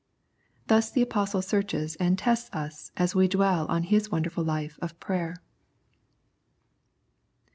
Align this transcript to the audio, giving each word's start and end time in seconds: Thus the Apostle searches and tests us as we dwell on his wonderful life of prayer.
Thus 0.65 0.89
the 0.89 1.03
Apostle 1.03 1.43
searches 1.43 1.95
and 1.97 2.17
tests 2.17 2.49
us 2.53 2.91
as 2.97 3.13
we 3.13 3.27
dwell 3.27 3.67
on 3.67 3.83
his 3.83 4.09
wonderful 4.09 4.43
life 4.43 4.79
of 4.81 4.99
prayer. 4.99 5.35